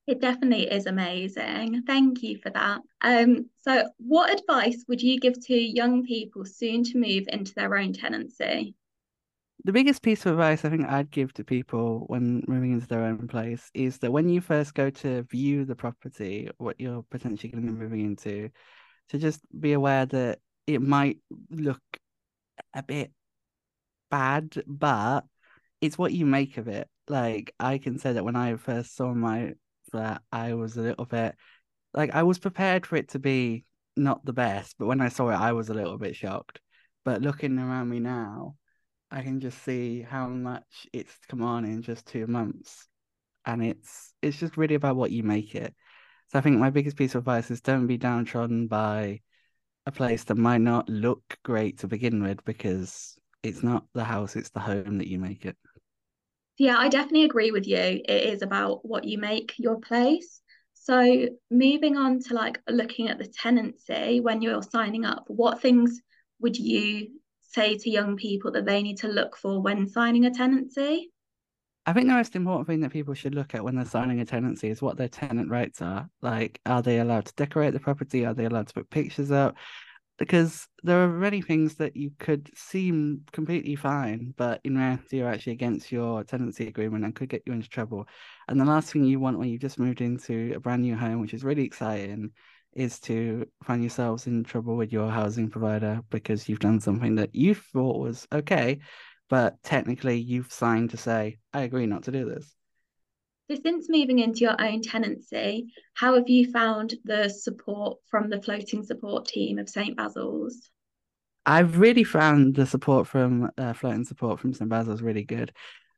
It 0.06 0.20
definitely 0.20 0.70
is 0.70 0.86
amazing. 0.86 1.84
Thank 1.88 2.24
you 2.24 2.38
for 2.38 2.50
that. 2.50 2.82
Um, 3.02 3.50
so 3.62 3.88
what 3.98 4.38
advice 4.38 4.84
would 4.88 5.02
you 5.02 5.18
give 5.18 5.40
to 5.46 5.56
young 5.56 6.06
people 6.06 6.44
soon 6.44 6.84
to 6.86 6.98
move 6.98 7.26
into 7.30 7.54
their 7.54 7.78
own 7.78 7.94
tenancy? 7.94 8.76
The 9.64 9.72
biggest 9.72 10.02
piece 10.02 10.26
of 10.26 10.34
advice 10.34 10.66
I 10.66 10.70
think 10.70 10.90
I'd 10.90 11.10
give 11.10 11.32
to 11.36 11.46
people 11.46 12.04
when 12.08 12.44
moving 12.48 12.74
into 12.74 12.88
their 12.88 13.06
own 13.06 13.30
place 13.30 13.70
is 13.74 13.98
that 14.00 14.12
when 14.12 14.28
you 14.28 14.42
first 14.42 14.74
go 14.74 14.90
to 14.90 15.24
view 15.24 15.64
the 15.64 15.76
property, 15.76 16.50
what 16.58 16.76
you're 16.80 17.06
potentially 17.10 17.50
going 17.50 17.66
to 17.66 17.72
be 17.72 17.78
moving 17.78 18.02
into, 18.02 18.50
to 19.10 19.18
just 19.18 19.40
be 19.58 19.72
aware 19.72 20.06
that 20.08 20.40
it 20.68 20.82
might 20.82 21.20
look 21.50 21.82
a 22.74 22.84
bit 22.84 23.12
bad, 24.14 24.64
but 24.68 25.26
it's 25.82 25.98
what 25.98 26.14
you 26.14 26.28
make 26.28 26.58
of 26.58 26.68
it. 26.68 26.88
Like 27.08 27.56
I 27.60 27.80
can 27.80 27.98
say 27.98 28.14
that 28.14 28.24
when 28.24 28.36
I 28.36 28.56
first 28.58 28.96
saw 28.96 29.12
my 29.12 29.54
flat, 29.90 30.22
I 30.32 30.54
was 30.54 30.78
a 30.78 30.82
little 30.82 31.06
bit 31.06 31.36
like 31.96 32.12
I 32.14 32.22
was 32.24 32.38
prepared 32.38 32.86
for 32.86 32.96
it 32.96 33.10
to 33.10 33.20
be 33.20 33.66
not 33.98 34.24
the 34.24 34.34
best, 34.34 34.76
but 34.78 34.86
when 34.86 35.02
I 35.02 35.10
saw 35.10 35.30
it, 35.30 35.36
I 35.36 35.54
was 35.54 35.70
a 35.70 35.74
little 35.74 35.98
bit 35.98 36.16
shocked. 36.16 36.60
But 37.06 37.24
looking 37.24 37.58
around 37.58 37.90
me 37.90 38.00
now, 38.00 38.56
I 39.10 39.24
can 39.24 39.40
just 39.40 39.64
see 39.64 40.02
how 40.04 40.28
much 40.28 40.88
it's 40.94 41.18
come 41.28 41.42
on 41.42 41.66
in 41.66 41.82
just 41.82 42.06
two 42.06 42.28
months, 42.28 42.88
and 43.46 43.64
it's 43.64 44.14
it's 44.22 44.38
just 44.40 44.58
really 44.58 44.76
about 44.76 44.96
what 44.96 45.12
you 45.12 45.24
make 45.24 45.56
it. 45.56 45.74
So 46.32 46.38
I 46.40 46.42
think 46.42 46.60
my 46.60 46.70
biggest 46.70 46.98
piece 46.98 47.16
of 47.16 47.20
advice 47.20 47.50
is 47.50 47.62
don't 47.62 47.88
be 47.88 47.98
downtrodden 47.98 48.68
by 48.68 49.22
a 49.88 49.92
place 49.92 50.24
that 50.26 50.38
might 50.38 50.62
not 50.62 50.88
look 50.88 51.38
great 51.44 51.80
to 51.80 51.88
begin 51.88 52.22
with 52.22 52.46
because 52.46 53.18
it's 53.44 53.62
not 53.62 53.86
the 53.94 54.04
house, 54.04 54.36
it's 54.36 54.50
the 54.50 54.60
home 54.60 54.98
that 54.98 55.08
you 55.08 55.20
make 55.20 55.46
it. 55.46 55.58
Yeah, 56.58 56.78
I 56.78 56.88
definitely 56.88 57.26
agree 57.26 57.52
with 57.52 57.68
you. 57.68 57.78
It 57.78 58.10
is 58.10 58.42
about 58.42 58.86
what 58.86 59.04
you 59.04 59.18
make 59.18 59.54
your 59.58 59.80
place. 59.80 60.42
So 60.74 61.28
moving 61.50 61.98
on 61.98 62.20
to 62.24 62.34
like 62.34 62.60
looking 62.70 63.10
at 63.10 63.18
the 63.18 63.28
tenancy 63.28 64.20
when 64.20 64.42
you're 64.42 64.62
signing 64.62 65.06
up, 65.06 65.26
what 65.28 65.62
things 65.62 66.02
would 66.40 66.58
you 66.58 67.10
say 67.42 67.78
to 67.78 67.90
young 67.90 68.18
people 68.18 68.52
that 68.52 68.66
they 68.66 68.82
need 68.82 68.98
to 69.00 69.08
look 69.08 69.38
for 69.38 69.62
when 69.62 69.88
signing 69.88 70.26
a 70.26 70.32
tenancy? 70.32 71.12
I 71.86 71.92
think 71.92 72.08
the 72.08 72.14
most 72.14 72.36
important 72.36 72.68
thing 72.68 72.80
that 72.82 72.92
people 72.92 73.14
should 73.14 73.36
look 73.36 73.56
at 73.56 73.64
when 73.64 73.76
they're 73.76 73.86
signing 73.86 74.22
a 74.22 74.26
tenancy 74.26 74.70
is 74.70 74.82
what 74.82 74.96
their 74.96 75.10
tenant 75.10 75.50
rights 75.50 75.82
are. 75.82 76.10
Like, 76.22 76.62
are 76.66 76.82
they 76.82 77.00
allowed 77.00 77.26
to 77.26 77.34
decorate 77.36 77.74
the 77.74 77.80
property? 77.80 78.26
Are 78.26 78.34
they 78.34 78.46
allowed 78.46 78.68
to 78.68 78.74
put 78.74 78.90
pictures 78.90 79.32
up? 79.32 79.56
Because 80.18 80.68
there 80.84 81.04
are 81.04 81.10
many 81.10 81.42
things 81.42 81.76
that 81.76 81.96
you 81.96 82.12
could 82.20 82.50
seem 82.56 83.24
completely 83.32 83.76
fine, 83.76 84.34
but 84.38 84.62
in 84.64 84.78
reality 84.78 85.22
are 85.22 85.30
actually 85.30 85.54
against 85.54 85.92
your 85.92 86.24
tenancy 86.24 86.68
agreement 86.68 87.04
and 87.04 87.16
could 87.16 87.30
get 87.30 87.44
you 87.46 87.54
into 87.54 87.68
trouble. 87.68 88.08
And 88.48 88.60
the 88.60 88.66
last 88.66 88.92
thing 88.92 89.04
you 89.04 89.20
want 89.20 89.40
when 89.40 89.50
you've 89.50 89.62
just 89.62 89.80
moved 89.80 90.02
into 90.02 90.54
a 90.56 90.60
brand 90.60 90.84
new 90.84 90.96
home, 90.96 91.20
which 91.20 91.34
is 91.34 91.44
really 91.44 91.64
exciting, 91.64 92.32
is 92.74 93.00
to 93.00 93.46
find 93.64 93.82
yourselves 93.82 94.28
in 94.28 94.44
trouble 94.44 94.76
with 94.76 94.92
your 94.92 95.10
housing 95.10 95.50
provider 95.50 96.02
because 96.10 96.48
you've 96.48 96.60
done 96.60 96.80
something 96.80 97.16
that 97.16 97.34
you 97.34 97.56
thought 97.56 98.00
was 98.00 98.28
okay, 98.32 98.80
but 99.30 99.62
technically 99.64 100.18
you've 100.18 100.52
signed 100.52 100.92
to 100.92 100.98
say, 100.98 101.38
I 101.54 101.62
agree 101.62 101.86
not 101.86 102.04
to 102.04 102.12
do 102.12 102.26
this. 102.26 102.54
So, 103.50 103.58
since 103.62 103.90
moving 103.90 104.20
into 104.20 104.40
your 104.40 104.60
own 104.60 104.82
tenancy, 104.82 105.68
how 105.96 106.16
have 106.16 106.30
you 106.30 106.50
found 106.52 106.96
the 107.04 107.28
support 107.28 107.98
from 108.10 108.30
the 108.30 108.42
floating 108.42 108.84
support 108.84 109.26
team 109.26 109.58
of 109.58 109.70
St 109.70 109.98
Basil's? 109.98 110.70
I've 111.46 111.78
really 111.78 112.06
found 112.06 112.56
the 112.56 112.66
support 112.66 113.06
from 113.08 113.52
uh, 113.58 113.74
floating 113.74 114.06
support 114.06 114.40
from 114.40 114.54
St 114.54 114.70
Basil's 114.70 115.02
really 115.02 115.26
good. 115.26 115.52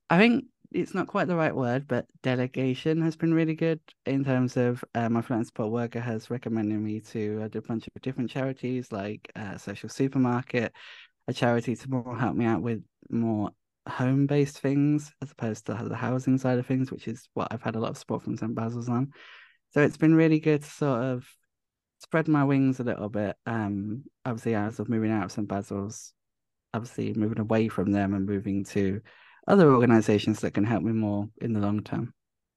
I 0.10 0.18
think 0.18 0.46
it's 0.72 0.96
not 0.96 1.08
quite 1.08 1.28
the 1.28 1.36
right 1.36 1.56
word, 1.56 1.88
but 1.88 2.08
delegation 2.24 3.02
has 3.04 3.16
been 3.16 3.34
really 3.34 3.54
good 3.54 3.80
in 4.08 4.24
terms 4.24 4.58
of 4.58 4.84
uh, 4.96 5.08
my 5.10 5.22
floating 5.22 5.46
support 5.46 5.72
worker 5.72 6.00
has 6.00 6.32
recommended 6.32 6.80
me 6.80 7.00
to 7.00 7.44
a 7.44 7.62
bunch 7.62 7.88
of 7.88 8.02
different 8.02 8.32
charities 8.32 8.92
like 8.92 9.32
uh, 9.36 9.58
Social 9.58 9.88
Supermarket, 9.88 10.74
a 11.28 11.34
charity 11.34 11.76
to 11.76 11.90
more 11.90 12.18
help 12.18 12.36
me 12.36 12.46
out 12.46 12.62
with 12.62 12.84
more 13.10 13.52
home 13.88 14.26
based 14.26 14.60
things 14.60 15.14
as 15.22 15.32
opposed 15.32 15.66
to 15.66 15.74
the 15.88 15.96
housing 15.96 16.38
side 16.38 16.58
of 16.58 16.66
things, 16.66 16.92
which 16.92 17.08
is 17.08 17.28
what 17.34 17.48
I've 17.52 17.62
had 17.62 17.76
a 17.76 17.80
lot 17.80 17.92
of 17.92 17.98
support 17.98 18.24
from 18.24 18.38
St. 18.38 18.56
Basil's 18.56 18.90
on. 18.90 19.12
So 19.72 19.82
it's 19.82 19.98
been 19.98 20.16
really 20.16 20.40
good 20.40 20.64
to 20.64 20.70
sort 20.70 21.04
of 21.04 21.28
spread 22.00 22.28
my 22.28 22.44
wings 22.44 22.80
a 22.80 22.84
little 22.84 23.10
bit. 23.10 23.36
Um, 23.46 24.04
obviously, 24.26 24.56
as 24.56 24.80
of 24.80 24.90
moving 24.90 25.12
out 25.12 25.26
of 25.26 25.32
St. 25.32 25.48
Basil's, 25.48 26.14
obviously 26.74 27.14
moving 27.14 27.40
away 27.40 27.68
from 27.68 27.92
them 27.92 28.14
and 28.14 28.26
moving 28.26 28.64
to 28.66 29.02
other 29.48 29.72
organizations 29.72 30.40
that 30.42 30.54
can 30.54 30.64
help 30.64 30.84
me 30.84 30.92
more 30.92 31.30
in 31.42 31.54
the 31.54 31.60
long 31.60 31.82
term. 31.82 32.14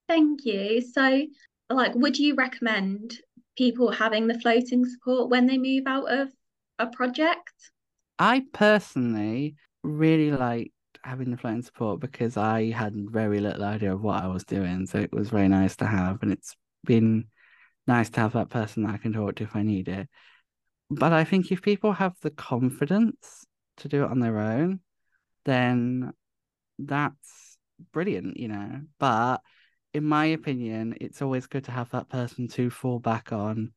Thank 0.09 0.45
you. 0.45 0.81
So, 0.81 1.27
like, 1.71 1.95
would 1.95 2.19
you 2.19 2.35
recommend 2.35 3.15
people 3.57 3.91
having 3.91 4.27
the 4.27 4.39
floating 4.39 4.85
support 4.85 5.29
when 5.31 5.47
they 5.47 5.59
move 5.59 5.85
out 5.87 6.11
of 6.11 6.31
a 6.79 6.87
project? 6.87 7.53
I 8.19 8.45
personally 8.53 9.57
really 9.83 10.31
like 10.31 10.73
having 11.03 11.31
the 11.31 11.37
floating 11.37 11.63
support 11.63 12.01
because 12.01 12.37
I 12.37 12.71
had 12.71 12.95
very 12.95 13.41
little 13.41 13.65
idea 13.65 13.95
of 13.95 14.03
what 14.03 14.23
I 14.23 14.27
was 14.27 14.45
doing. 14.45 14.87
So 14.87 14.99
it 14.99 15.13
was 15.13 15.31
very 15.31 15.49
nice 15.49 15.77
to 15.77 15.87
have, 15.87 16.23
and 16.23 16.33
it's 16.33 16.57
been 16.85 17.27
nice 17.87 18.11
to 18.11 18.21
have 18.21 18.33
that 18.35 18.51
person 18.51 18.85
that 18.85 18.95
I 18.95 18.99
can 18.99 19.13
talk 19.13 19.37
to 19.37 19.45
if 19.45 19.57
I 19.57 19.63
need 19.63 19.89
it. 19.89 20.09
But 20.91 21.13
I 21.13 21.25
think 21.25 21.51
if 21.51 21.63
people 21.63 21.93
have 21.93 22.15
the 22.23 22.31
confidence 22.31 23.47
to 23.79 23.89
do 23.89 24.05
it 24.05 24.11
on 24.11 24.21
their 24.21 24.39
own, 24.39 24.81
then 25.45 26.13
that's 26.79 27.59
brilliant, 27.93 28.37
you 28.37 28.49
know. 28.49 28.81
But 28.99 29.39
in 29.95 30.05
my 30.05 30.27
opinion, 30.27 30.97
it's 31.01 31.23
always 31.23 31.47
good 31.47 31.65
to 31.65 31.73
have 31.73 31.91
that 31.91 32.09
person 32.09 32.49
to 32.49 32.71
fall 32.71 32.99
back 32.99 33.33
on, 33.33 33.73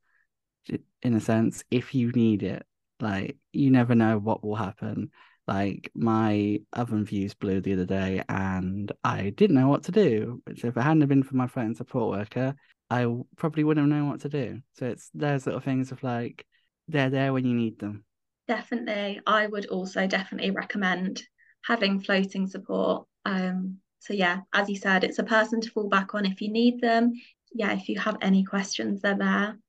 in 1.02 1.14
a 1.16 1.20
sense, 1.20 1.64
if 1.72 1.96
you 1.96 2.12
need 2.12 2.44
it. 2.44 2.66
Like, 3.00 3.38
you 3.52 3.72
never 3.72 3.96
know 3.96 4.18
what 4.18 4.44
will 4.44 4.56
happen. 4.56 5.12
Like 5.52 5.92
my 5.94 6.62
oven 6.72 7.06
fuse 7.06 7.34
blew 7.34 7.60
the 7.60 7.74
other 7.74 7.86
day 7.86 8.24
and 8.30 8.90
I 9.04 9.32
didn't 9.32 9.58
know 9.58 9.68
what 9.68 9.84
to 9.84 9.92
do. 9.92 10.42
So 10.56 10.70
if 10.70 10.78
it 10.78 10.82
hadn't 10.82 11.06
been 11.08 11.24
for 11.24 11.36
my 11.36 11.48
friend 11.48 11.76
support 11.76 12.18
worker, 12.18 12.56
I 12.90 13.06
probably 13.36 13.66
wouldn't 13.66 13.86
have 13.86 14.00
known 14.00 14.10
what 14.10 14.22
to 14.22 14.30
do. 14.30 14.62
So 14.76 14.86
it's 14.86 15.10
those 15.14 15.46
little 15.46 15.60
things 15.60 15.92
of 15.92 16.02
like 16.04 16.46
they're 16.88 17.10
there 17.10 17.34
when 17.34 17.46
you 17.46 17.54
need 17.54 17.80
them. 17.80 18.06
Definitely. 18.48 19.20
I 19.28 19.46
would 19.48 19.66
also 19.66 20.08
definitely 20.08 20.52
recommend 20.52 21.22
having 21.66 22.00
floating 22.00 22.48
support. 22.48 23.06
Um 23.26 23.80
so 24.00 24.14
yeah, 24.14 24.40
as 24.54 24.70
you 24.70 24.78
said, 24.78 25.04
it's 25.04 25.20
a 25.20 25.24
person 25.24 25.60
to 25.60 25.70
fall 25.72 25.90
back 25.90 26.16
on 26.16 26.26
if 26.26 26.40
you 26.40 26.50
need 26.50 26.80
them. 26.80 27.12
Yeah, 27.54 27.74
if 27.74 27.90
you 27.90 28.00
have 28.00 28.16
any 28.22 28.46
questions, 28.46 29.02
they're 29.02 29.18
there. 29.18 29.60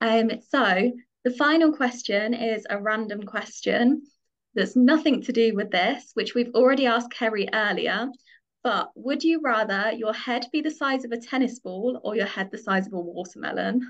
Um, 0.00 0.30
so 0.48 0.92
the 1.24 1.32
final 1.32 1.72
question 1.72 2.34
is 2.34 2.64
a 2.70 2.80
random 2.80 3.24
question 3.24 4.02
that's 4.58 4.76
nothing 4.76 5.22
to 5.22 5.32
do 5.32 5.54
with 5.54 5.70
this, 5.70 6.10
which 6.14 6.34
we've 6.34 6.54
already 6.54 6.86
asked 6.86 7.12
Kerry 7.12 7.48
earlier. 7.52 8.08
But 8.64 8.90
would 8.96 9.22
you 9.22 9.40
rather 9.42 9.92
your 9.92 10.12
head 10.12 10.46
be 10.52 10.60
the 10.60 10.70
size 10.70 11.04
of 11.04 11.12
a 11.12 11.20
tennis 11.20 11.60
ball 11.60 12.00
or 12.02 12.16
your 12.16 12.26
head 12.26 12.50
the 12.50 12.58
size 12.58 12.86
of 12.86 12.92
a 12.92 13.00
watermelon? 13.00 13.80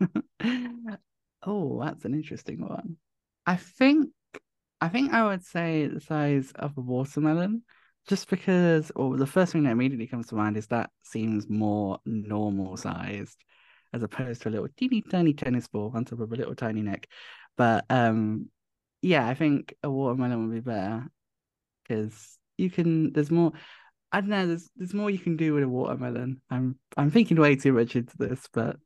oh, 1.42 1.82
that's 1.82 2.04
an 2.04 2.14
interesting 2.14 2.60
one. 2.60 2.96
I 3.44 3.56
think 3.56 4.10
I 4.80 4.88
think 4.88 5.12
I 5.12 5.26
would 5.26 5.44
say 5.44 5.88
the 5.88 6.00
size 6.00 6.52
of 6.54 6.78
a 6.78 6.80
watermelon, 6.80 7.62
just 8.06 8.30
because 8.30 8.92
or 8.94 9.16
the 9.16 9.26
first 9.26 9.52
thing 9.52 9.64
that 9.64 9.72
immediately 9.72 10.06
comes 10.06 10.28
to 10.28 10.36
mind 10.36 10.56
is 10.56 10.68
that 10.68 10.90
seems 11.02 11.48
more 11.48 11.98
normal 12.06 12.76
sized 12.76 13.44
as 13.92 14.02
opposed 14.02 14.42
to 14.42 14.48
a 14.48 14.50
little 14.50 14.68
teeny 14.76 15.02
tiny 15.02 15.32
tennis 15.32 15.66
ball 15.66 15.90
on 15.94 16.04
top 16.04 16.20
of 16.20 16.30
a 16.30 16.36
little 16.36 16.54
tiny 16.54 16.82
neck. 16.82 17.08
But 17.56 17.84
um 17.90 18.48
yeah, 19.02 19.26
I 19.26 19.34
think 19.34 19.74
a 19.82 19.90
watermelon 19.90 20.48
would 20.48 20.54
be 20.54 20.60
better 20.60 21.06
because 21.82 22.38
you 22.56 22.70
can. 22.70 23.12
There's 23.12 23.30
more. 23.30 23.52
I 24.10 24.20
don't 24.20 24.30
know. 24.30 24.46
There's 24.46 24.70
there's 24.76 24.94
more 24.94 25.10
you 25.10 25.18
can 25.18 25.36
do 25.36 25.54
with 25.54 25.62
a 25.62 25.68
watermelon. 25.68 26.40
I'm 26.50 26.78
I'm 26.96 27.10
thinking 27.10 27.38
way 27.40 27.56
too 27.56 27.72
much 27.72 27.96
into 27.96 28.16
this, 28.16 28.48
but 28.52 28.76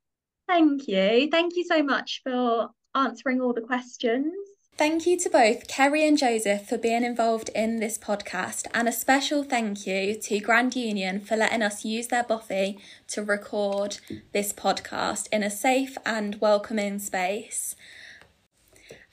thank 0.49 0.87
you, 0.88 1.28
thank 1.31 1.57
you 1.57 1.64
so 1.64 1.83
much 1.83 2.21
for 2.25 2.71
answering 2.95 3.40
all 3.40 3.52
the 3.52 3.62
questions. 3.62 4.35
Thank 4.76 5.07
you 5.07 5.19
to 5.19 5.28
both 5.28 5.69
Kerry 5.69 6.07
and 6.09 6.16
Joseph 6.16 6.66
for 6.66 6.78
being 6.78 7.04
involved 7.04 7.50
in 7.54 7.78
this 7.78 7.99
podcast, 7.99 8.66
and 8.73 8.88
a 8.88 8.92
special 8.92 9.45
thank 9.45 9.87
you 9.87 10.19
to 10.19 10.40
Grand 10.40 10.75
Union 10.75 11.21
for 11.21 11.37
letting 11.37 11.62
us 11.62 11.85
use 11.85 12.09
their 12.09 12.25
bothy 12.25 12.78
to 13.09 13.23
record 13.23 13.99
this 14.33 14.52
podcast 14.52 15.28
in 15.31 15.42
a 15.42 15.50
safe 15.50 15.99
and 16.07 16.40
welcoming 16.40 16.99
space. 16.99 17.76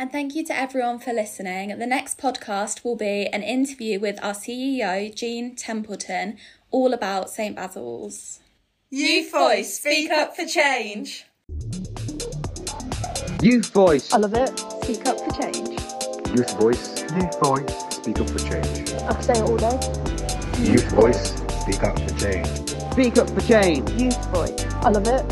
And 0.02 0.14
thank 0.14 0.34
you 0.34 0.46
to 0.46 0.58
everyone 0.58 1.00
for 1.00 1.12
listening. 1.12 1.78
The 1.78 1.86
next 1.86 2.18
podcast 2.18 2.86
will 2.86 2.96
be 2.96 3.28
an 3.28 3.44
interview 3.44 4.00
with 4.00 4.18
our 4.24 4.32
CEO, 4.32 5.14
Jean 5.14 5.58
Templeton, 5.58 6.38
all 6.72 6.94
about 6.94 7.30
St. 7.30 7.54
Basil's. 7.54 8.40
Youth 8.90 9.30
Voice, 9.30 9.78
speak 9.78 10.10
up 10.10 10.38
for 10.38 10.46
change. 10.46 11.26
Youth 13.42 13.74
Voice. 13.74 14.14
I 14.14 14.18
love 14.20 14.36
it. 14.36 14.58
Speak 14.58 15.06
up 15.06 15.20
for 15.20 15.42
change. 15.42 15.82
Youth 16.30 16.58
Voice. 16.58 17.02
Youth 17.02 17.40
Voice. 17.42 17.94
Speak 17.94 18.22
up 18.22 18.30
for 18.30 18.40
change. 18.40 18.94
I 19.04 19.14
could 19.14 19.24
say 19.26 19.34
it 19.34 19.42
all 19.42 19.58
day. 19.58 19.80
Youth 20.64 20.90
Voice. 20.92 21.36
Speak 21.60 21.84
up 21.84 22.00
for 22.00 22.18
change. 22.18 22.70
Speak 22.94 23.18
up 23.18 23.30
for 23.30 23.42
change. 23.42 23.92
Youth 24.02 24.26
voice. 24.28 24.66
I 24.76 24.92
love 24.92 25.08
it. 25.08 25.26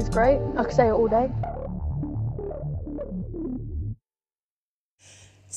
It's 0.00 0.08
great. 0.08 0.40
I 0.56 0.64
could 0.64 0.72
say 0.72 0.88
it 0.88 0.92
all 0.92 1.06
day. 1.06 1.30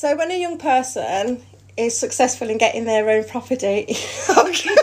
So 0.04 0.18
when 0.18 0.32
a 0.32 0.38
young 0.38 0.58
person 0.58 1.42
is 1.78 1.98
successful 1.98 2.50
in 2.50 2.58
getting 2.58 2.84
their 2.84 3.10
own 3.10 3.24
property, 3.24 3.94
stop 3.94 4.46
looking 4.46 4.76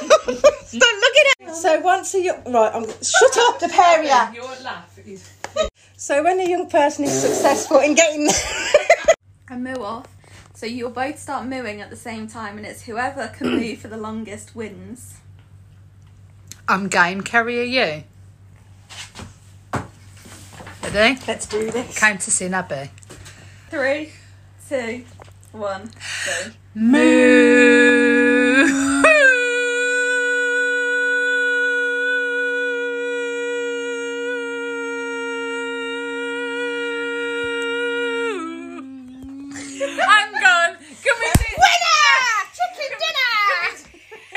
at. 1.42 1.54
So 1.54 1.78
once 1.80 2.14
a 2.14 2.22
young 2.22 2.42
right, 2.50 2.74
I'm, 2.74 2.84
shut 2.84 3.36
up, 3.36 3.60
the 3.60 3.70
area. 3.86 4.32
Your 4.34 4.46
laugh 4.64 4.98
is. 5.04 5.30
So 5.98 6.24
when 6.24 6.40
a 6.40 6.48
young 6.48 6.70
person 6.70 7.04
is 7.04 7.12
successful 7.12 7.80
in 7.80 7.92
getting, 7.92 8.30
And 9.50 9.62
moo 9.62 9.82
off. 9.82 10.06
So 10.54 10.64
you'll 10.64 10.88
both 10.88 11.18
start 11.18 11.44
mooing 11.44 11.82
at 11.82 11.90
the 11.90 11.96
same 11.96 12.26
time, 12.26 12.56
and 12.56 12.64
it's 12.64 12.84
whoever 12.84 13.28
can 13.28 13.58
moo 13.58 13.76
for 13.76 13.88
the 13.88 13.98
longest 13.98 14.56
wins. 14.56 15.18
I'm 16.66 16.88
game. 16.88 17.20
Kerry, 17.20 17.60
are 17.60 17.64
you? 17.64 18.04
Ready? 20.82 21.20
let's 21.28 21.44
do 21.44 21.70
this. 21.70 21.98
Count 21.98 22.26
us 22.26 22.40
in, 22.40 22.54
Abby. 22.54 22.90
Three, 23.68 24.12
two, 24.70 25.04
one, 25.50 25.90
go. 26.26 26.50
Moo. 26.76 27.00
I'm 40.06 40.32
gone. 40.34 40.76
Can 40.78 41.16
we 41.18 41.30
do 41.34 41.50
winner? 41.58 41.98
Chicken 42.54 42.92
dinner. 43.00 43.74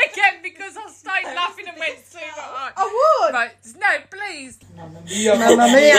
Again, 0.03 0.35
because 0.41 0.73
I 0.75 0.89
started 0.89 1.35
laughing 1.35 1.67
and 1.67 1.77
went 1.77 1.97
too 2.11 2.17
hard. 2.31 2.73
I 2.75 2.83
would. 3.27 3.33
Right, 3.35 3.51
no, 3.77 3.87
please. 4.09 4.57
Mamma 4.75 4.99
mia. 5.05 5.92